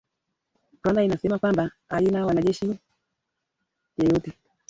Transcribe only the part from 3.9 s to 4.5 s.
yeyote